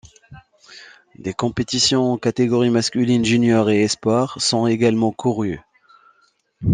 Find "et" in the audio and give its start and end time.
3.69-3.83